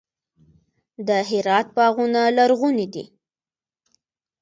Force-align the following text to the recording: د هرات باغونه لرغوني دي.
د 1.07 1.09
هرات 1.29 1.67
باغونه 1.77 2.21
لرغوني 2.37 2.87
دي. 2.93 3.05